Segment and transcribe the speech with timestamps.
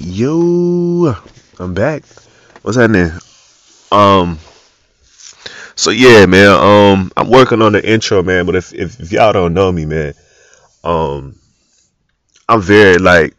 [0.00, 1.12] Yo,
[1.58, 2.04] I'm back.
[2.62, 3.10] What's happening?
[3.90, 4.38] Um,
[5.74, 6.50] so yeah, man.
[6.50, 8.46] Um, I'm working on the intro, man.
[8.46, 10.14] But if if, if y'all don't know me, man,
[10.84, 11.34] um,
[12.48, 13.34] I'm very like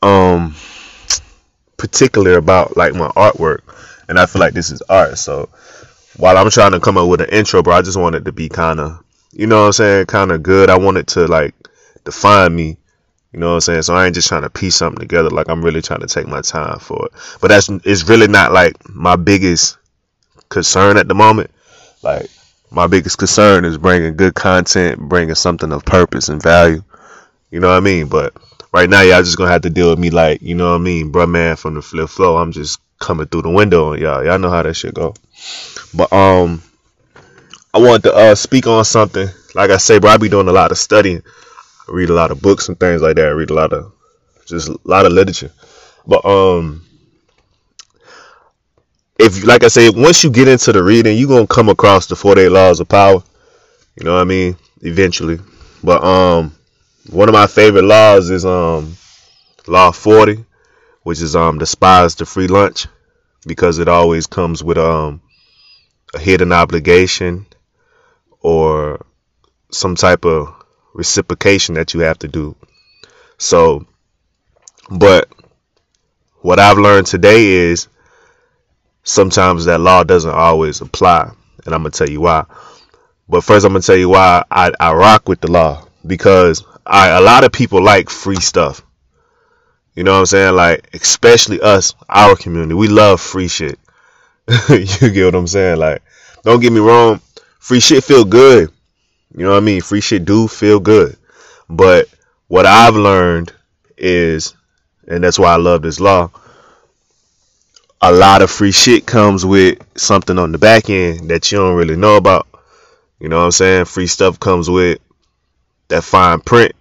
[0.00, 0.54] um
[1.76, 3.62] particular about like my artwork,
[4.08, 5.18] and I feel like this is art.
[5.18, 5.48] So
[6.18, 8.32] while I'm trying to come up with an intro, bro, I just want it to
[8.32, 9.02] be kind of,
[9.32, 10.70] you know what I'm saying, kind of good.
[10.70, 11.52] I want it to like
[12.04, 12.76] define me
[13.34, 13.82] you know what I'm saying?
[13.82, 15.28] So I ain't just trying to piece something together.
[15.28, 17.12] Like I'm really trying to take my time for it.
[17.40, 19.76] But that's it's really not like my biggest
[20.50, 21.50] concern at the moment.
[22.00, 22.30] Like
[22.70, 26.84] my biggest concern is bringing good content, bringing something of purpose and value.
[27.50, 28.06] You know what I mean?
[28.06, 28.34] But
[28.72, 30.84] right now, y'all just gonna have to deal with me like, you know what I
[30.84, 32.36] mean, bruh man from the flip flow.
[32.36, 34.24] I'm just coming through the window on y'all.
[34.24, 35.12] Y'all know how that shit go.
[35.92, 36.62] But um
[37.74, 39.26] I wanted to uh speak on something.
[39.56, 41.24] Like I say, bro, I be doing a lot of studying
[41.88, 43.26] I read a lot of books and things like that.
[43.26, 43.92] I read a lot of
[44.46, 45.52] just a lot of literature.
[46.06, 46.84] But um
[49.18, 52.16] if like I say, once you get into the reading, you're gonna come across the
[52.16, 53.22] 48 laws of power.
[53.96, 54.56] You know what I mean?
[54.82, 55.40] Eventually.
[55.84, 56.54] But um
[57.10, 58.96] one of my favorite laws is um
[59.66, 60.44] law 40,
[61.04, 62.86] which is um despise the free lunch
[63.46, 65.22] because it always comes with um
[66.14, 67.46] a hidden obligation
[68.40, 69.04] or
[69.72, 70.54] some type of
[70.94, 72.56] reciprocation that you have to do.
[73.36, 73.86] So,
[74.90, 75.28] but
[76.40, 77.88] what I've learned today is
[79.02, 81.30] sometimes that law doesn't always apply.
[81.66, 82.44] And I'm going to tell you why.
[83.28, 85.86] But first, I'm going to tell you why I, I rock with the law.
[86.06, 88.82] Because I, a lot of people like free stuff.
[89.94, 90.54] You know what I'm saying?
[90.54, 92.74] Like, especially us, our community.
[92.74, 93.78] We love free shit.
[94.68, 95.78] you get what I'm saying?
[95.78, 96.02] Like,
[96.42, 97.20] don't get me wrong.
[97.58, 98.70] Free shit feel good.
[99.34, 99.80] You know what I mean?
[99.80, 101.16] Free shit do feel good.
[101.68, 102.08] But
[102.48, 103.52] what I've learned
[103.96, 104.54] is,
[105.08, 106.30] and that's why I love this law,
[108.00, 111.76] a lot of free shit comes with something on the back end that you don't
[111.76, 112.46] really know about.
[113.18, 113.86] You know what I'm saying?
[113.86, 114.98] Free stuff comes with
[115.88, 116.72] that fine print.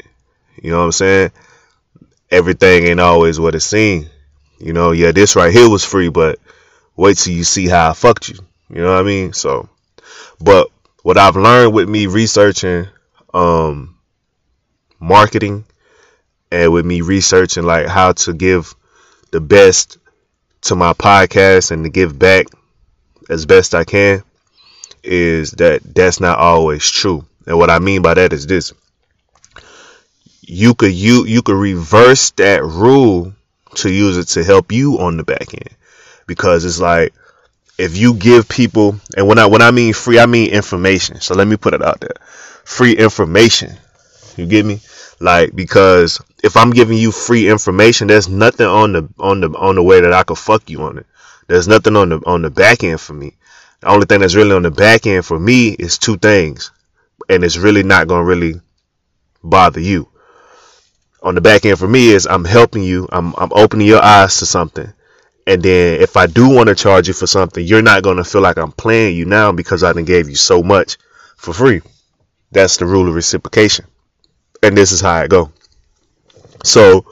[0.61, 1.31] You know what I'm saying?
[2.29, 4.07] Everything ain't always what it seems.
[4.59, 6.39] You know, yeah, this right here was free, but
[6.95, 8.39] wait till you see how I fucked you.
[8.69, 9.33] You know what I mean?
[9.33, 9.69] So,
[10.39, 10.69] but
[11.03, 12.87] what I've learned with me researching
[13.33, 13.97] um,
[14.99, 15.65] marketing
[16.51, 18.73] and with me researching like how to give
[19.31, 19.97] the best
[20.61, 22.47] to my podcast and to give back
[23.29, 24.23] as best I can
[25.03, 27.25] is that that's not always true.
[27.45, 28.71] And what I mean by that is this.
[30.41, 33.33] You could you you could reverse that rule
[33.75, 35.75] to use it to help you on the back end.
[36.27, 37.13] Because it's like
[37.77, 41.19] if you give people and when I when I mean free, I mean information.
[41.21, 42.15] So let me put it out there.
[42.65, 43.75] Free information.
[44.37, 44.81] You get me?
[45.19, 49.75] Like because if I'm giving you free information, there's nothing on the on the on
[49.75, 51.05] the way that I could fuck you on it.
[51.47, 53.35] There's nothing on the on the back end for me.
[53.81, 56.71] The only thing that's really on the back end for me is two things.
[57.29, 58.59] And it's really not gonna really
[59.43, 60.09] bother you.
[61.21, 64.39] On the back end for me is I'm helping you, I'm I'm opening your eyes
[64.39, 64.93] to something
[65.45, 68.23] and then if I do want to charge you for something, you're not going to
[68.23, 70.97] feel like I'm playing you now because I gave you so much
[71.37, 71.81] for free.
[72.51, 73.85] That's the rule of reciprocation.
[74.61, 75.51] And this is how it go.
[76.63, 77.05] So,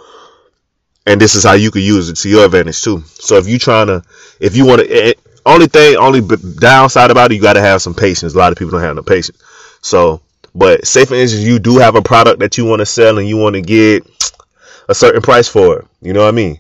[1.06, 3.03] and this is how you could use it to your advantage too.
[3.06, 4.03] So if you trying to,
[4.40, 5.13] if you want to, eh,
[5.46, 6.22] only thing, only
[6.59, 8.34] downside about it, you got to have some patience.
[8.34, 9.38] A lot of people don't have no patience.
[9.81, 10.22] So,
[10.53, 13.28] but say for instance, you do have a product that you want to sell and
[13.28, 14.08] you want to get
[14.88, 15.88] a certain price for it.
[16.02, 16.59] You know what I mean?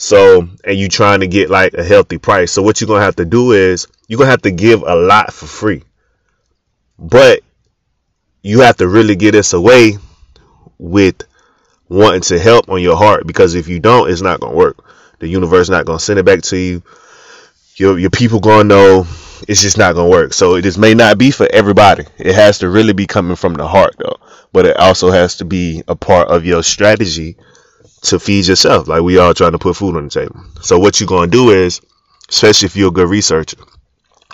[0.00, 2.52] So, and you trying to get like a healthy price.
[2.52, 4.82] So what you're going to have to do is you're going to have to give
[4.82, 5.82] a lot for free.
[6.98, 7.40] But
[8.42, 9.98] you have to really get this away
[10.78, 11.22] with
[11.88, 14.84] wanting to help on your heart because if you don't, it's not going to work.
[15.18, 16.82] The universe not going to send it back to you.
[17.74, 19.06] Your, your people going to know
[19.48, 20.32] it's just not going to work.
[20.32, 22.04] So this may not be for everybody.
[22.18, 24.18] It has to really be coming from the heart though.
[24.52, 27.36] But it also has to be a part of your strategy
[28.02, 28.88] to feed yourself.
[28.88, 30.40] Like we all trying to put food on the table.
[30.60, 31.80] So what you're gonna do is,
[32.28, 33.56] especially if you're a good researcher,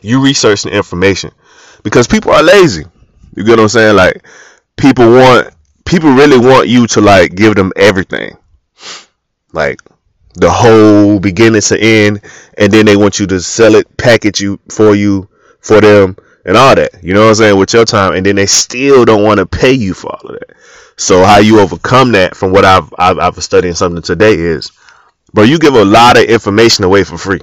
[0.02, 1.30] you research the information
[1.82, 2.84] because people are lazy.
[3.34, 3.96] You get what I'm saying?
[3.96, 4.26] Like
[4.76, 8.36] people want people really want you to like give them everything.
[9.52, 9.80] Like
[10.34, 12.20] the whole beginning to end
[12.58, 15.28] and then they want you to sell it, package you for you
[15.60, 17.02] for them and all that.
[17.02, 17.58] You know what I'm saying?
[17.58, 20.40] With your time and then they still don't want to pay you for all of
[20.40, 20.56] that.
[20.96, 24.70] So how you overcome that from what I've, I've, I've studying something today is,
[25.32, 27.40] bro, you give a lot of information away for free.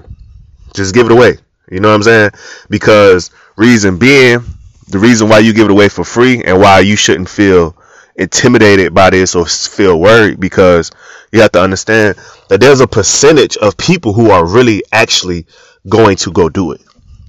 [0.74, 1.38] Just give it away.
[1.70, 2.32] You know what I'm saying?
[2.70, 4.40] Because reason being,
[4.88, 7.78] the reason why you give it away for free and why you shouldn't feel
[8.16, 10.92] intimidated by this or feel worried because
[11.32, 12.18] you have to understand
[12.50, 15.46] that there's a percentage of people who are really actually
[15.90, 16.82] going to go do it.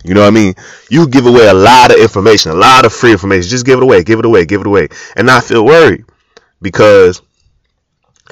[0.05, 0.55] You know what I mean?
[0.91, 3.49] You give away a lot of information, a lot of free information.
[3.49, 6.05] Just give it away, give it away, give it away, and not feel worried
[6.63, 7.21] because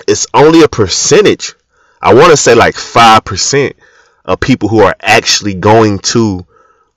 [0.08, 1.54] it's only a percentage.
[2.00, 3.74] I want to say like 5%
[4.24, 6.46] of people who are actually going to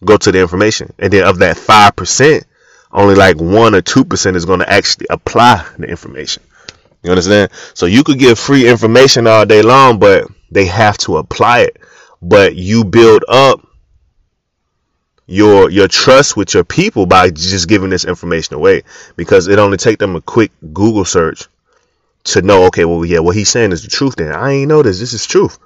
[0.06, 0.94] go to the information.
[1.00, 2.44] And then of that 5%,
[2.92, 6.44] only like 1 or 2% is going to actually apply the information.
[7.02, 7.52] You understand?
[7.74, 11.78] So you could give free information all day long, but they have to apply it.
[12.22, 13.68] But you build up
[15.26, 18.84] your your trust with your people by just giving this information away.
[19.16, 21.48] Because it only take them a quick Google search
[22.26, 24.34] to know okay well yeah what he's saying is the truth then.
[24.34, 25.00] I ain't know this.
[25.00, 25.58] This is truth.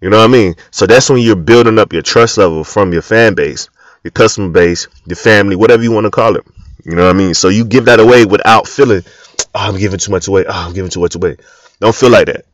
[0.00, 0.54] You know what I mean?
[0.70, 3.70] So that's when you're building up your trust level from your fan base
[4.04, 6.44] your customer base your family whatever you want to call it.
[6.84, 7.34] You know what I mean?
[7.34, 10.44] So you give that away without feeling oh, I'm giving too much away.
[10.46, 11.36] Oh, I'm giving too much away.
[11.80, 12.44] Don't feel like that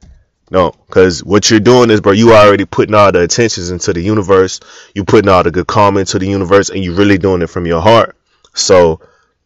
[0.52, 4.02] no, because what you're doing is, bro, you already putting all the attentions into the
[4.02, 4.60] universe.
[4.94, 7.64] You putting all the good karma into the universe, and you're really doing it from
[7.64, 8.14] your heart.
[8.52, 9.00] So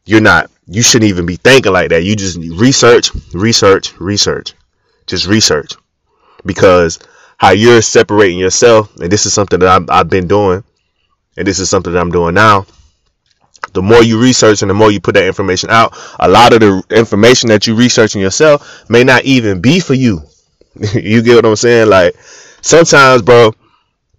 [0.04, 0.50] you're not.
[0.66, 2.02] You shouldn't even be thinking like that.
[2.02, 4.54] You just research, research, research,
[5.06, 5.74] just research,
[6.44, 6.98] because
[7.36, 10.64] how you're separating yourself, and this is something that I've, I've been doing,
[11.36, 12.66] and this is something that I'm doing now.
[13.74, 16.58] The more you research and the more you put that information out, a lot of
[16.58, 20.24] the information that you researching yourself may not even be for you
[20.94, 21.88] you get what I'm saying?
[21.88, 22.16] Like
[22.62, 23.52] sometimes, bro,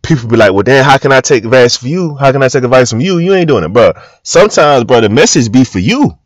[0.01, 2.15] people be like, "Well, then how can I take advice from you?
[2.15, 3.19] How can I take advice from you?
[3.19, 3.93] You ain't doing it, bro."
[4.23, 6.17] Sometimes, bro, the message be for you.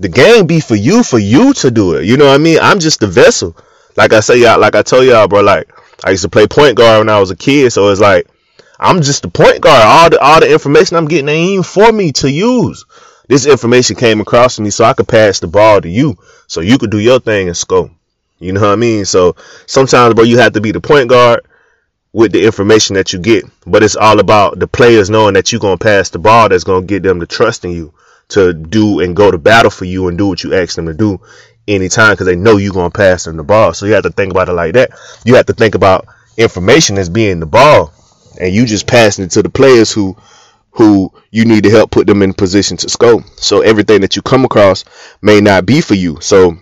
[0.00, 2.04] The game be for you, for you to do it.
[2.04, 2.58] You know what I mean?
[2.60, 3.56] I'm just the vessel.
[3.96, 5.40] Like I say, y'all, like I told y'all, bro.
[5.40, 5.70] Like
[6.04, 8.26] I used to play point guard when I was a kid, so it's like
[8.78, 9.82] I'm just the point guard.
[9.84, 12.84] All the all the information I'm getting ain't even for me to use.
[13.28, 16.60] This information came across to me so I could pass the ball to you, so
[16.60, 17.90] you could do your thing and score.
[18.38, 19.04] You know what I mean?
[19.04, 19.36] So
[19.66, 21.46] sometimes, bro, you have to be the point guard
[22.12, 23.44] with the information that you get.
[23.66, 26.48] But it's all about the players knowing that you're gonna pass the ball.
[26.48, 27.92] That's gonna get them to trust in you
[28.28, 30.94] to do and go to battle for you and do what you ask them to
[30.94, 31.20] do
[31.68, 33.74] anytime because they know you're gonna pass them the ball.
[33.74, 34.90] So you have to think about it like that.
[35.24, 37.92] You have to think about information as being the ball,
[38.40, 40.16] and you just passing it to the players who
[40.72, 43.22] who you need to help put them in position to score.
[43.36, 44.84] So everything that you come across
[45.22, 46.18] may not be for you.
[46.20, 46.56] So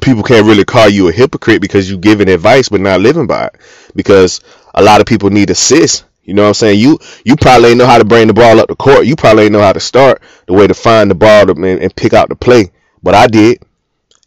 [0.00, 3.46] people can't really call you a hypocrite because you're giving advice but not living by
[3.46, 3.56] it.
[3.94, 4.40] Because
[4.74, 6.04] a lot of people need assists.
[6.24, 6.78] You know what I'm saying?
[6.78, 9.06] You you probably ain't know how to bring the ball up the court.
[9.06, 11.64] You probably ain't know how to start the way to find the ball to, and,
[11.82, 12.70] and pick out the play.
[13.02, 13.62] But I did,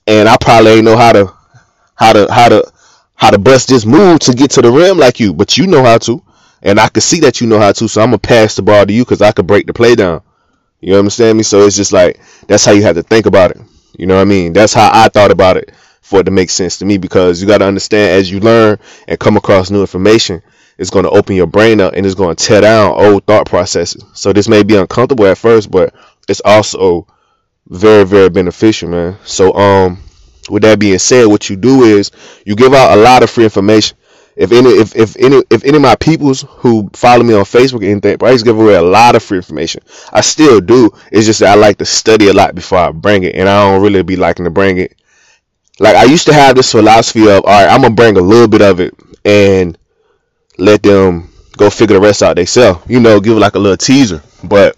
[0.07, 1.31] and I probably ain't know how to
[1.93, 2.71] how to how to
[3.13, 5.31] how to bust this move to get to the rim like you.
[5.31, 6.23] But you know how to,
[6.63, 7.87] and I can see that you know how to.
[7.87, 10.23] So I'm gonna pass the ball to you because I could break the play down.
[10.79, 11.43] You understand me?
[11.43, 13.61] So it's just like that's how you have to think about it.
[13.97, 14.53] You know what I mean?
[14.53, 15.71] That's how I thought about it
[16.01, 18.79] for it to make sense to me because you got to understand as you learn
[19.07, 20.41] and come across new information,
[20.77, 23.45] it's going to open your brain up and it's going to tear down old thought
[23.45, 24.03] processes.
[24.13, 25.93] So this may be uncomfortable at first, but
[26.27, 27.07] it's also
[27.67, 29.17] very very beneficial, man.
[29.23, 29.99] So um
[30.49, 32.11] with that being said, what you do is
[32.45, 33.97] you give out a lot of free information
[34.35, 37.81] if any if, if any if any of my peoples who follow me on Facebook
[37.81, 39.83] or anything, I just give away a lot of free information.
[40.11, 40.91] I still do.
[41.11, 43.63] It's just that I like to study a lot before I bring it, and I
[43.63, 44.95] don't really be liking to bring it.
[45.79, 48.47] Like I used to have this philosophy of, all right, I'm gonna bring a little
[48.47, 48.93] bit of it
[49.25, 49.77] and
[50.57, 52.83] let them go figure the rest out themselves.
[52.87, 54.21] You know, give like a little teaser.
[54.43, 54.77] But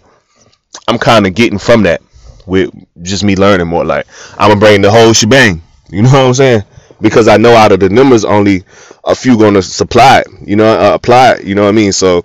[0.88, 2.02] I'm kind of getting from that
[2.46, 2.70] with
[3.02, 3.84] just me learning more.
[3.84, 4.06] Like
[4.38, 5.62] I'm gonna bring the whole shebang.
[5.90, 6.62] You know what I'm saying?
[7.04, 8.64] Because I know out of the numbers, only
[9.04, 11.72] a few going to supply it, you know, uh, apply it, you know what I
[11.72, 11.92] mean?
[11.92, 12.22] So,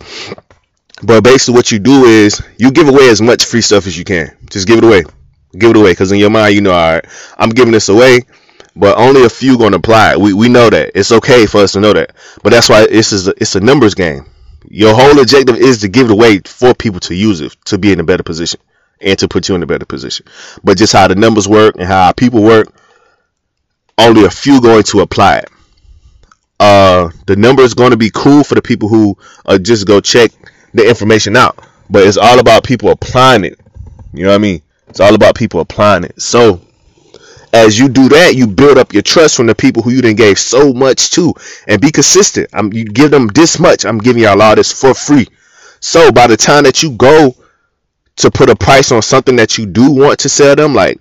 [1.03, 4.05] but basically, what you do is you give away as much free stuff as you
[4.05, 4.37] can.
[4.49, 5.03] Just give it away,
[5.51, 7.05] give it away, because in your mind, you know, all right,
[7.37, 8.21] I'm giving this away,
[8.73, 10.21] but only a few going to apply it.
[10.21, 13.27] We we know that it's okay for us to know that, but that's why is
[13.27, 14.27] a, it's a numbers game.
[14.69, 17.91] Your whole objective is to give it away for people to use it to be
[17.91, 18.61] in a better position
[19.01, 20.25] and to put you in a better position.
[20.63, 22.73] But just how the numbers work and how people work,
[23.99, 25.49] only a few going to apply it
[26.59, 30.01] uh, the number is going to be cool for the people who uh, just go
[30.01, 30.31] check
[30.73, 31.57] the information out.
[31.89, 33.59] But it's all about people applying it.
[34.13, 34.61] You know what I mean?
[34.87, 36.21] It's all about people applying it.
[36.21, 36.61] So
[37.53, 40.17] as you do that, you build up your trust from the people who you didn't
[40.17, 41.33] gave so much to,
[41.67, 42.49] and be consistent.
[42.53, 43.85] I'm you give them this much.
[43.85, 45.27] I'm giving y'all all this for free.
[45.79, 47.35] So by the time that you go
[48.17, 50.99] to put a price on something that you do want to sell them, like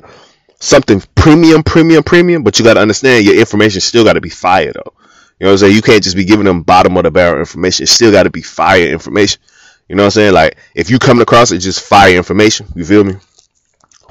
[0.60, 4.30] something premium, premium, premium, but you got to understand your information still got to be
[4.30, 4.92] fire though.
[5.38, 5.76] You know what I'm saying?
[5.76, 7.84] You can't just be giving them bottom of the barrel information.
[7.84, 9.40] It still got to be fire information.
[9.88, 10.34] You know what I'm saying?
[10.34, 12.66] Like if you come across it, just fire information.
[12.74, 13.14] You feel me?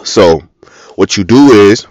[0.04, 0.42] So
[0.96, 1.86] what you do is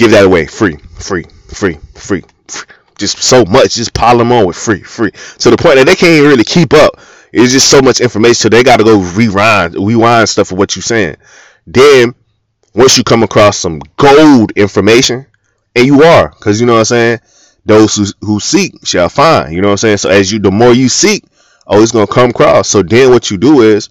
[0.00, 2.64] Give that away free, free, free, free, free.
[2.96, 3.74] Just so much.
[3.74, 5.10] Just pile them on with free, free.
[5.10, 6.98] To the point that they can't really keep up.
[7.34, 10.74] It's just so much information, so they got to go rewind, rewind stuff of what
[10.74, 11.16] you're saying.
[11.66, 12.14] Then
[12.74, 15.26] once you come across some gold information,
[15.74, 17.20] and you are, because you know what I'm saying,
[17.64, 19.54] those who, who seek shall find.
[19.54, 19.98] You know what I'm saying.
[19.98, 21.24] So as you, the more you seek,
[21.66, 22.68] oh, it's gonna come across.
[22.68, 23.88] So then what you do is,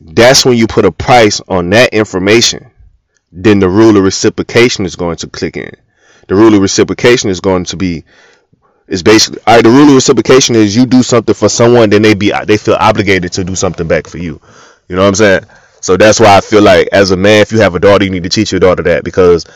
[0.00, 2.70] that's when you put a price on that information.
[3.32, 5.74] Then the rule of reciprocation is going to click in.
[6.28, 8.04] The rule of reciprocation is going to be
[8.88, 9.64] is basically all right.
[9.64, 12.74] The rule of reciprocation is you do something for someone, then they be they feel
[12.74, 14.40] obligated to do something back for you.
[14.88, 15.44] You know what I'm saying?
[15.80, 18.10] So that's why I feel like as a man, if you have a daughter, you
[18.10, 19.46] need to teach your daughter that because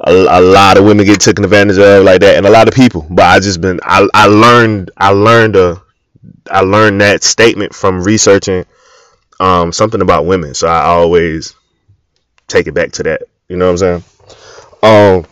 [0.00, 2.74] a, a, lot of women get taken advantage of like that, and a lot of
[2.74, 3.06] people.
[3.10, 5.82] But I just been I, I learned I learned a
[6.50, 8.64] I learned that statement from researching
[9.40, 10.54] um, something about women.
[10.54, 11.54] So I always
[12.46, 13.22] take it back to that.
[13.48, 14.04] You know what I'm saying?
[14.82, 15.26] Um,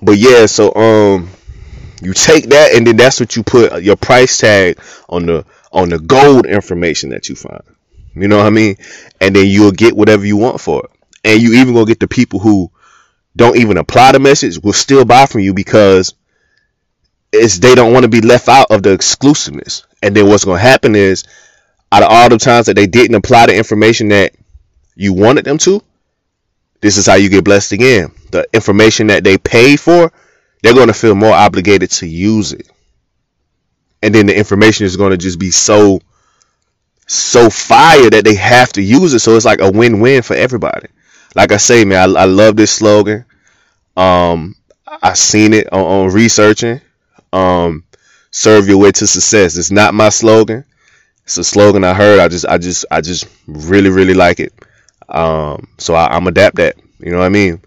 [0.00, 1.30] but yeah, so um,
[2.02, 5.88] you take that and then that's what you put your price tag on the on
[5.90, 7.62] the gold information that you find.
[8.22, 8.76] You know what I mean?
[9.20, 10.90] And then you'll get whatever you want for it.
[11.24, 12.70] And you even gonna get the people who
[13.36, 16.14] don't even apply the message will still buy from you because
[17.32, 19.86] it's they don't want to be left out of the exclusiveness.
[20.02, 21.24] And then what's gonna happen is
[21.90, 24.34] out of all the times that they didn't apply the information that
[24.94, 25.82] you wanted them to,
[26.80, 28.12] this is how you get blessed again.
[28.30, 30.12] The information that they paid for,
[30.62, 32.68] they're going to feel more obligated to use it.
[34.02, 36.00] And then the information is going to just be so
[37.08, 39.18] so fire that they have to use it.
[39.20, 40.88] So it's like a win-win for everybody.
[41.34, 43.24] Like I say, man, I, I love this slogan.
[43.96, 44.54] Um,
[44.86, 46.80] I seen it on, on researching.
[47.32, 47.84] Um,
[48.30, 49.56] serve your way to success.
[49.56, 50.64] It's not my slogan.
[51.24, 52.20] It's a slogan I heard.
[52.20, 54.52] I just, I just, I just really, really like it.
[55.08, 56.76] Um, so I, I'm adapt that.
[57.00, 57.60] You know what I mean?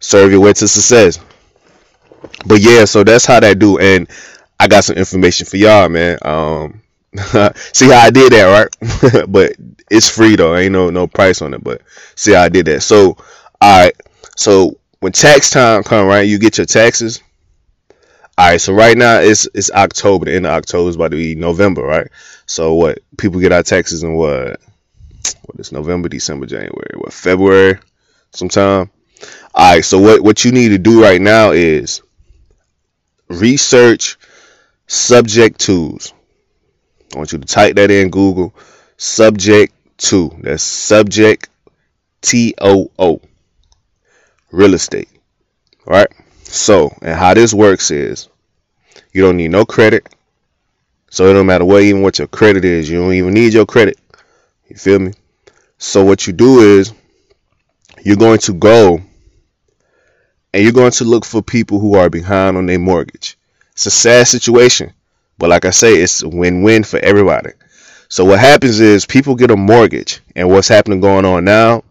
[0.00, 1.18] Serve your way to success.
[2.46, 3.78] But yeah, so that's how that do.
[3.78, 4.08] And
[4.58, 6.18] I got some information for y'all, man.
[6.22, 6.82] Um,
[7.72, 9.28] see how I did that, right?
[9.28, 9.54] but
[9.90, 10.56] it's free though.
[10.56, 11.62] Ain't no no price on it.
[11.62, 11.82] But
[12.14, 12.82] see how I did that.
[12.82, 13.16] So,
[13.60, 13.94] all right.
[14.36, 17.22] So when tax time come, right, you get your taxes.
[18.38, 18.60] All right.
[18.60, 20.26] So right now it's it's October.
[20.26, 22.08] The end of October is about to be November, right?
[22.46, 22.98] So what?
[23.16, 24.60] People get our taxes in what?
[25.46, 26.94] What is November, December, January?
[26.96, 27.78] What February?
[28.32, 28.90] Sometime.
[29.54, 29.84] All right.
[29.84, 32.02] So what what you need to do right now is
[33.28, 34.18] research
[34.86, 36.12] subject tools
[37.16, 38.54] I want you to type that in Google.
[38.98, 40.36] Subject to.
[40.40, 41.48] That's subject
[42.20, 43.22] T O O.
[44.52, 45.08] Real estate.
[45.86, 46.12] All right.
[46.42, 48.28] So, and how this works is
[49.14, 50.06] you don't need no credit.
[51.10, 52.90] So it don't matter what even what your credit is.
[52.90, 53.98] You don't even need your credit.
[54.68, 55.12] You feel me?
[55.78, 56.92] So what you do is
[58.02, 59.00] you're going to go
[60.52, 63.38] and you're going to look for people who are behind on their mortgage.
[63.72, 64.92] It's a sad situation.
[65.38, 67.50] But like I say, it's a win-win for everybody.
[68.08, 71.82] So what happens is people get a mortgage, and what's happening going on now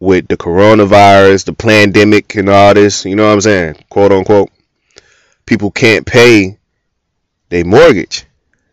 [0.00, 4.50] with the coronavirus, the pandemic, and all this, you know what I'm saying, quote unquote,
[5.46, 6.58] people can't pay
[7.48, 8.24] their mortgage.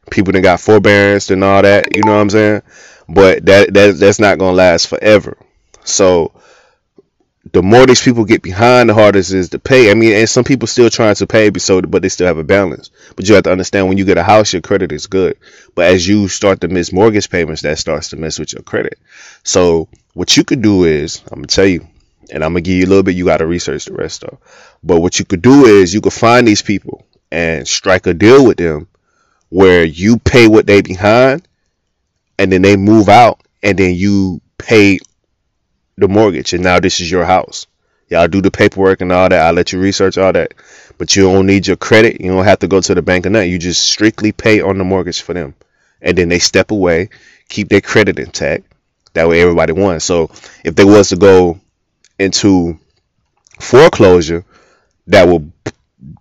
[0.09, 2.61] People that got forbearance and all that, you know what I'm saying.
[3.07, 5.37] But that that that's not gonna last forever.
[5.83, 6.33] So
[7.53, 9.91] the more these people get behind, the harder it is to pay.
[9.91, 12.43] I mean, and some people still trying to pay, so but they still have a
[12.43, 12.91] balance.
[13.15, 15.37] But you have to understand when you get a house, your credit is good.
[15.75, 18.97] But as you start to miss mortgage payments, that starts to mess with your credit.
[19.43, 21.85] So what you could do is, I'm gonna tell you,
[22.31, 23.15] and I'm gonna give you a little bit.
[23.15, 24.39] You got to research the rest though.
[24.81, 28.45] But what you could do is you could find these people and strike a deal
[28.45, 28.87] with them
[29.49, 31.45] where you pay what they behind,
[32.39, 34.99] and then they move out, and then you pay
[36.01, 37.67] the mortgage, and now this is your house.
[38.09, 39.41] Y'all do the paperwork and all that.
[39.41, 40.53] I'll let you research all that.
[40.97, 42.19] But you don't need your credit.
[42.19, 43.49] You don't have to go to the bank or nothing.
[43.49, 45.55] You just strictly pay on the mortgage for them.
[46.01, 47.09] And then they step away,
[47.47, 48.65] keep their credit intact.
[49.13, 50.01] That way everybody won.
[50.01, 50.29] So
[50.65, 51.59] if they was to go
[52.19, 52.77] into
[53.59, 54.43] foreclosure,
[55.07, 55.49] that will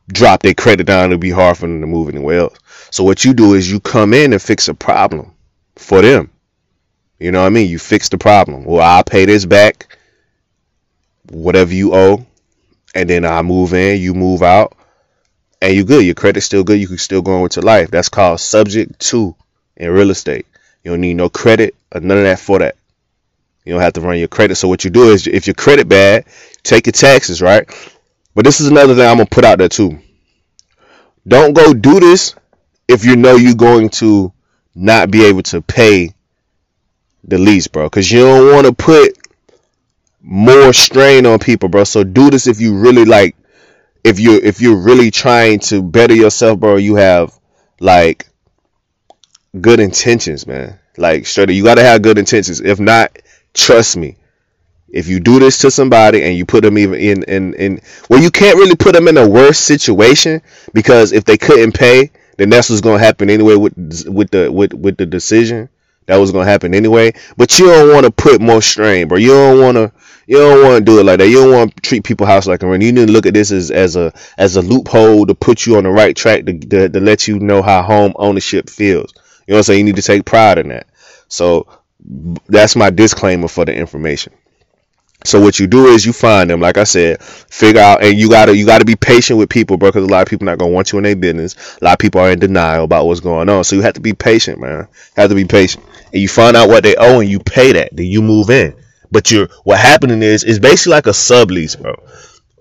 [0.08, 1.06] drop their credit down.
[1.06, 2.58] It'll be hard for them to move anywhere else.
[2.90, 5.32] So what you do is you come in and fix a problem
[5.76, 6.30] for them.
[7.20, 7.68] You know what I mean?
[7.68, 8.64] You fix the problem.
[8.64, 9.98] Well, I'll pay this back,
[11.30, 12.26] whatever you owe,
[12.94, 14.74] and then I move in, you move out,
[15.60, 16.04] and you good.
[16.04, 16.80] Your credit's still good.
[16.80, 17.90] You can still go on with your life.
[17.90, 19.36] That's called subject to
[19.76, 20.46] in real estate.
[20.82, 22.76] You don't need no credit or none of that for that.
[23.66, 24.54] You don't have to run your credit.
[24.54, 26.24] So what you do is, if your credit bad,
[26.62, 27.68] take your taxes, right?
[28.34, 30.00] But this is another thing I'm gonna put out there too.
[31.28, 32.34] Don't go do this
[32.88, 34.32] if you know you're going to
[34.74, 36.14] not be able to pay
[37.24, 37.84] the least, bro.
[37.86, 39.16] Because you don't want to put
[40.22, 41.84] more strain on people, bro.
[41.84, 43.36] So do this if you really like
[44.04, 47.32] if you if you're really trying to better yourself, bro, you have
[47.80, 48.28] like
[49.60, 50.78] good intentions, man.
[50.96, 52.60] Like straight you gotta have good intentions.
[52.60, 53.16] If not,
[53.54, 54.16] trust me.
[54.88, 58.20] If you do this to somebody and you put them even in in in well,
[58.20, 60.42] you can't really put them in a worse situation
[60.74, 63.74] because if they couldn't pay, then that's what's gonna happen anyway with
[64.08, 65.68] with the with with the decision.
[66.10, 67.12] That was gonna happen anyway.
[67.36, 69.18] But you don't want to put more strain, bro.
[69.18, 69.92] You don't want to
[70.26, 71.28] you don't want to do it like that.
[71.28, 72.82] You don't want to treat people house like a rent.
[72.82, 75.76] You need to look at this as, as a as a loophole to put you
[75.76, 79.12] on the right track to, to, to let you know how home ownership feels.
[79.46, 79.78] You know what I'm saying?
[79.78, 80.88] You need to take pride in that.
[81.28, 81.68] So
[82.48, 84.32] that's my disclaimer for the information.
[85.24, 88.30] So what you do is you find them, like I said, figure out, and you
[88.30, 90.72] gotta you gotta be patient with people, bro, because a lot of people not gonna
[90.72, 91.76] want you in their business.
[91.80, 94.00] A lot of people are in denial about what's going on, so you have to
[94.00, 94.88] be patient, man.
[95.16, 97.94] Have to be patient, and you find out what they owe, and you pay that.
[97.94, 98.74] Then you move in.
[99.12, 102.02] But you're what happening is is basically like a sublease, bro.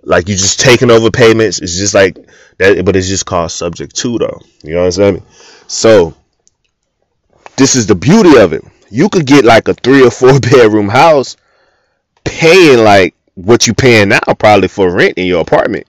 [0.03, 1.61] Like you just taking over payments.
[1.61, 2.17] It's just like
[2.57, 4.41] that, but it's just called subject to though.
[4.63, 5.23] You know what I'm saying?
[5.67, 6.13] So
[7.55, 8.63] this is the beauty of it.
[8.89, 11.37] You could get like a three or four bedroom house
[12.29, 15.87] paying like what you paying now probably for rent in your apartment.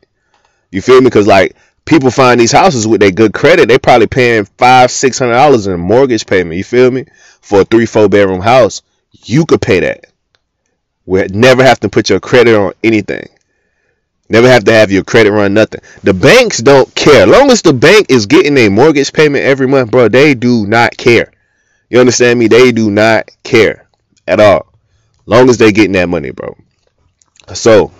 [0.71, 1.05] You feel me?
[1.05, 5.19] Because like people find these houses with their good credit, they probably paying five, six
[5.19, 6.57] hundred dollars in a mortgage payment.
[6.57, 7.05] You feel me?
[7.41, 8.83] For a three, four bedroom house,
[9.25, 10.07] you could pay that
[11.05, 13.29] where never have to put your credit on anything.
[14.29, 15.81] Never have to have your credit run nothing.
[16.05, 17.27] The banks don't care.
[17.27, 20.97] Long as the bank is getting a mortgage payment every month, bro, they do not
[20.97, 21.33] care.
[21.89, 22.47] You understand me?
[22.47, 23.89] They do not care
[24.29, 24.70] at all.
[25.31, 26.57] Long as they getting that money, bro.
[27.55, 27.93] So,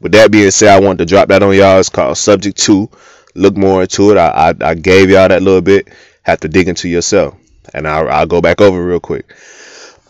[0.00, 1.78] with that being said, I want to drop that on y'all.
[1.78, 2.90] It's called Subject to.
[3.36, 4.16] Look more into it.
[4.16, 5.88] I, I, I gave y'all that little bit.
[6.24, 7.36] Have to dig into yourself.
[7.72, 9.28] And I'll, I'll go back over real quick.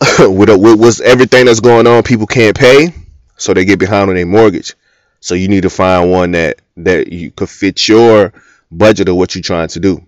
[0.21, 2.95] with, a, with everything that's going on, people can't pay,
[3.37, 4.75] so they get behind on their mortgage.
[5.21, 8.33] So you need to find one that that you could fit your
[8.71, 10.03] budget of what you're trying to do.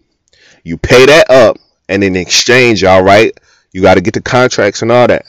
[0.64, 3.38] You pay that up, and in exchange, all right,
[3.72, 5.26] you got to get the contracts and all that.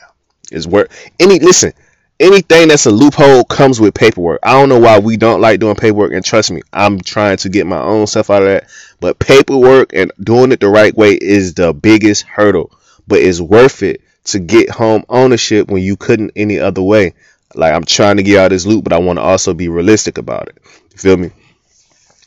[0.52, 0.88] Is where
[1.20, 1.74] any listen,
[2.20, 4.40] anything that's a loophole comes with paperwork.
[4.44, 7.50] I don't know why we don't like doing paperwork, and trust me, I'm trying to
[7.50, 8.70] get my own stuff out of that.
[9.00, 12.72] But paperwork and doing it the right way is the biggest hurdle,
[13.08, 17.14] but it's worth it to get home ownership when you couldn't any other way.
[17.54, 19.70] Like I'm trying to get out of this loop, but I want to also be
[19.70, 20.58] realistic about it.
[20.96, 21.32] Feel me?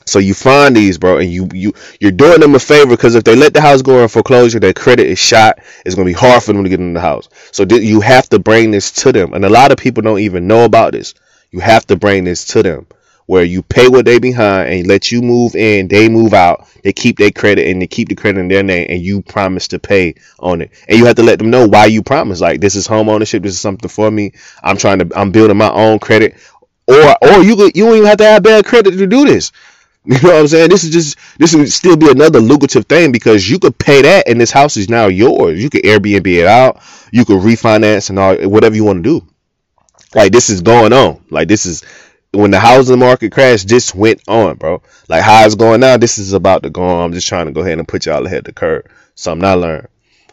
[0.08, 3.24] So you find these, bro, and you you you're doing them a favor because if
[3.24, 5.60] they let the house go in foreclosure, their credit is shot.
[5.86, 7.28] It's gonna be hard for them to get in the house.
[7.52, 10.20] So th- you have to bring this to them, and a lot of people don't
[10.20, 11.14] even know about this.
[11.50, 12.86] You have to bring this to them
[13.26, 16.92] where you pay what they behind and let you move in, they move out, they
[16.92, 19.78] keep their credit and they keep the credit in their name and you promise to
[19.78, 20.70] pay on it.
[20.88, 22.40] And you have to let them know why you promise.
[22.40, 24.32] Like this is home ownership, this is something for me.
[24.62, 26.36] I'm trying to I'm building my own credit.
[26.86, 29.52] Or or you you don't even have to have bad credit to do this.
[30.10, 30.70] You know what I'm saying?
[30.70, 34.26] This is just this would still be another lucrative thing because you could pay that
[34.26, 35.62] and this house is now yours.
[35.62, 36.80] You could Airbnb it out,
[37.12, 39.28] you could refinance and all whatever you want to do.
[40.14, 41.22] Like this is going on.
[41.28, 41.84] Like this is
[42.32, 44.82] when the housing market crashed, this went on, bro.
[45.10, 47.04] Like how it's going now, this is about to go on.
[47.04, 48.86] I'm just trying to go ahead and put y'all ahead of the curve.
[49.14, 49.88] Something I learned.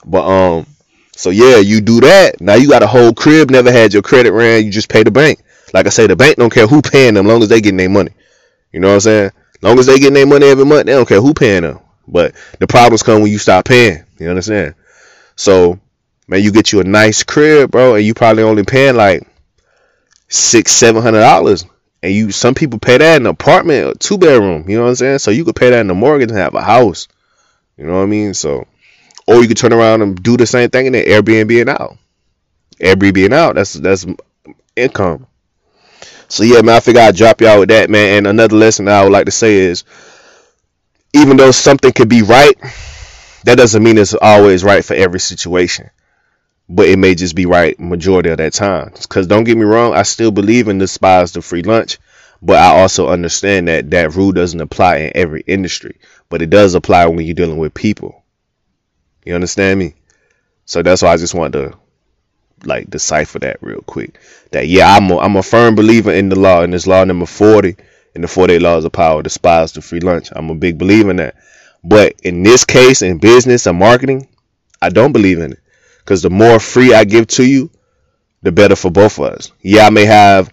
[0.06, 0.68] But um,
[1.12, 2.40] so yeah, you do that.
[2.40, 5.12] Now you got a whole crib, never had your credit ran, you just pay the
[5.12, 5.44] bank.
[5.74, 7.90] Like I say, the bank don't care who paying them, long as they getting their
[7.90, 8.12] money.
[8.72, 9.32] You know what I'm saying?
[9.62, 11.80] Long as they getting their money every month, they don't care who paying them.
[12.08, 14.06] But the problems come when you stop paying.
[14.20, 14.76] You understand?
[15.36, 15.80] So,
[16.28, 19.28] man, you get you a nice crib, bro, and you probably only paying like
[20.28, 21.66] six, seven hundred dollars
[22.06, 24.90] and you some people pay that in an apartment or two bedroom, you know what
[24.90, 25.20] I'm saying?
[25.20, 27.08] So you could pay that in a mortgage and have a house.
[27.78, 28.36] You know what I mean?
[28.36, 28.68] So
[29.28, 31.98] or you could turn around and do the same thing and then Airbnb it out.
[32.80, 34.06] Airbnb it out, that's that's
[34.76, 35.26] income.
[36.28, 38.18] So yeah, man, I figure I'd drop y'all with that, man.
[38.18, 39.84] And another lesson I would like to say is
[41.14, 42.56] even though something could be right,
[43.44, 45.90] that doesn't mean it's always right for every situation
[46.68, 48.92] but it may just be right majority of that time.
[49.02, 52.00] Because don't get me wrong, I still believe in despise the free lunch,
[52.42, 56.76] but I also understand that that rule doesn't apply in every industry, but it does
[56.76, 58.24] apply when you're dealing with people.
[59.24, 59.96] You understand me?
[60.66, 61.78] So that's why I just want to
[62.64, 64.20] like decipher that real quick.
[64.52, 67.26] That yeah, I'm a, I'm a firm believer in the law, in this law number
[67.26, 67.76] 40,
[68.16, 70.30] in the 48 laws of power, despise the free lunch.
[70.32, 71.36] I'm a big believer in that.
[71.84, 74.28] But in this case, in business and marketing,
[74.82, 75.60] I don't believe in it.
[76.00, 77.70] Because the more free I give to you,
[78.42, 79.52] the better for both of us.
[79.62, 80.52] Yeah, I may have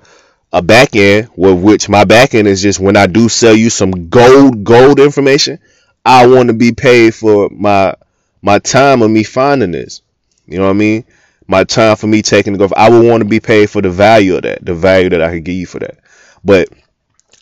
[0.52, 3.70] a back end, with which my back end is just when I do sell you
[3.70, 5.58] some gold, gold information,
[6.04, 7.94] I want to be paid for my
[8.42, 10.02] my time of me finding this.
[10.46, 11.04] You know what I mean?
[11.46, 14.36] My time for me taking the I would want to be paid for the value
[14.36, 15.98] of that, the value that I could give you for that.
[16.44, 16.68] But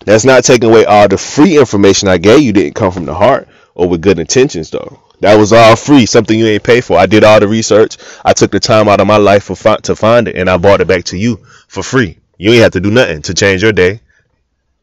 [0.05, 3.15] that's not taking away all the free information I gave you didn't come from the
[3.15, 5.01] heart or with good intentions though.
[5.21, 6.99] That was all free, something you ain't pay for.
[6.99, 7.99] I did all the research.
[8.25, 10.81] I took the time out of my life for to find it, and I brought
[10.81, 12.19] it back to you for free.
[12.39, 14.01] You ain't have to do nothing to change your day,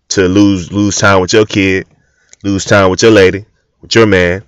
[0.09, 1.87] to lose lose time with your kid,
[2.43, 3.45] lose time with your lady,
[3.81, 4.43] with your man.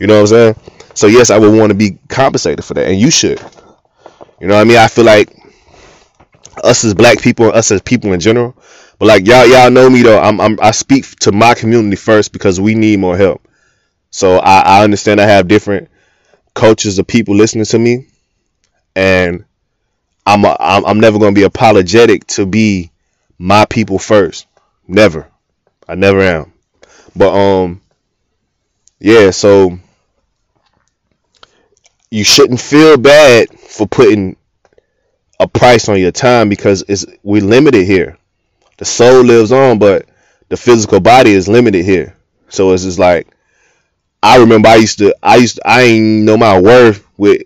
[0.00, 0.54] You know what I'm saying?
[0.94, 3.40] So yes, I would want to be compensated for that, and you should.
[4.40, 4.76] You know what I mean?
[4.78, 5.30] I feel like
[6.64, 8.56] us as black people, us as people in general,
[8.98, 10.18] but like y'all, y'all know me though.
[10.18, 13.46] I'm, I'm I speak to my community first because we need more help.
[14.10, 15.88] So I, I understand I have different
[16.54, 18.06] cultures of people listening to me,
[18.96, 19.44] and
[20.26, 22.90] I'm a, I'm, I'm never gonna be apologetic to be
[23.38, 24.46] my people first.
[24.88, 25.28] Never,
[25.88, 26.52] I never am.
[27.16, 27.80] But um,
[29.00, 29.30] yeah.
[29.30, 29.78] So
[32.10, 34.36] you shouldn't feel bad for putting
[35.40, 38.18] a price on your time because it's we limited here.
[38.78, 40.06] The soul lives on, but
[40.48, 42.16] the physical body is limited here.
[42.48, 43.28] So it's just like
[44.22, 47.42] I remember I used to I used to, I ain't know my worth with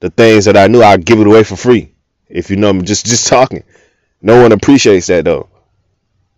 [0.00, 0.82] the things that I knew.
[0.82, 1.92] I'd give it away for free.
[2.28, 3.64] If you know me, just just talking.
[4.22, 5.48] No one appreciates that though.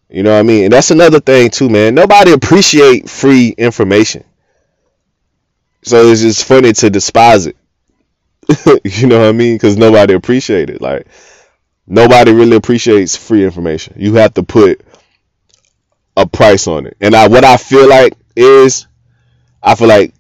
[0.09, 0.65] You know what I mean?
[0.65, 1.95] And that's another thing too, man.
[1.95, 4.25] Nobody appreciate free information.
[5.85, 7.57] So it's just funny to despise it.
[8.85, 9.57] you know what I mean?
[9.57, 10.83] Because nobody appreciates it.
[10.83, 11.07] Like
[11.87, 13.95] nobody really appreciates free information.
[13.99, 14.83] You have to put
[16.17, 16.97] a price on it.
[17.01, 18.87] And I, what I feel like is,
[19.63, 20.15] I feel like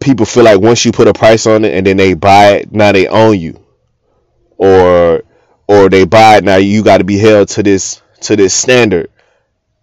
[0.00, 2.72] people feel like once you put a price on it and then they buy it,
[2.72, 3.60] now they own you,
[4.58, 5.22] or
[5.68, 9.10] or they buy it now you got to be held to this to this standard.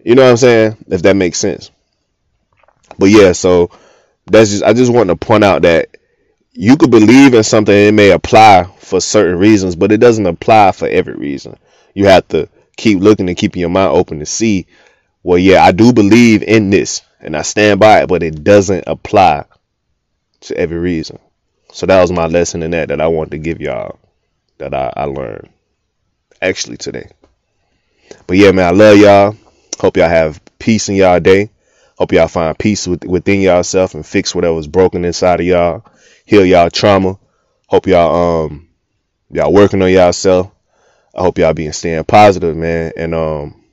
[0.04, 0.86] You know what I'm saying?
[0.90, 1.72] If that makes sense.
[2.98, 3.72] But yeah, so
[4.26, 5.98] that's just I just want to point out that
[6.52, 10.72] you could believe in something it may apply for certain reasons, but it doesn't apply
[10.72, 11.58] for every reason.
[11.94, 14.68] You have to keep looking and keeping your mind open to see,
[15.24, 18.86] well, yeah, I do believe in this and I stand by it, but it doesn't
[18.88, 19.46] apply
[20.42, 21.20] to every reason.
[21.72, 24.00] So that was my lesson in that that I wanted to give y'all
[24.58, 25.50] that I, I learned
[26.42, 27.10] actually today.
[28.26, 29.36] But yeah, man, I love y'all.
[29.80, 31.50] Hope y'all have peace in y'all day.
[31.98, 35.86] Hope y'all find peace with, within yourself and fix whatever's broken inside of y'all.
[36.26, 37.18] Heal y'all trauma.
[37.68, 38.68] Hope y'all um
[39.32, 40.52] y'all working on yourself.
[41.16, 42.94] I hope y'all being staying positive, man.
[42.98, 43.64] And um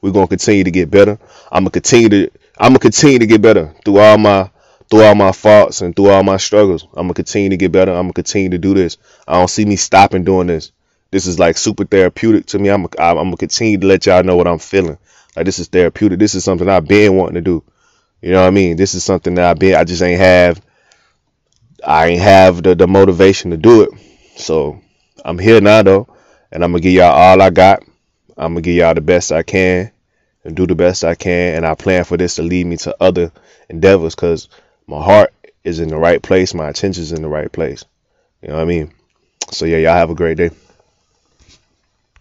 [0.00, 1.18] we're gonna continue to get better.
[1.50, 4.50] I'm gonna continue to I'm gonna continue to get better through all my
[4.90, 6.84] through all my faults and through all my struggles.
[6.94, 7.92] I'm gonna continue to get better.
[7.92, 8.98] I'm gonna continue to do this.
[9.26, 10.72] I don't see me stopping doing this.
[11.10, 12.68] This is like super therapeutic to me.
[12.68, 14.98] I'm I'm gonna continue to let y'all know what I'm feeling.
[15.38, 16.18] Like this is therapeutic.
[16.18, 17.62] This is something I've been wanting to do.
[18.20, 18.76] You know what I mean?
[18.76, 19.76] This is something that I've been.
[19.76, 20.60] I just ain't have.
[21.86, 23.90] I ain't have the, the motivation to do it.
[24.34, 24.80] So
[25.24, 26.08] I'm here now though,
[26.50, 27.84] and I'm gonna give y'all all I got.
[28.36, 29.92] I'm gonna give y'all the best I can
[30.42, 31.54] and do the best I can.
[31.54, 33.30] And I plan for this to lead me to other
[33.68, 34.48] endeavors because
[34.88, 37.84] my heart is in the right place, my attention is in the right place.
[38.42, 38.92] You know what I mean?
[39.52, 40.50] So yeah, y'all have a great day.